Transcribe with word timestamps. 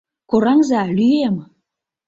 Кораҥза, 0.29 0.81
лӱем! 0.95 1.35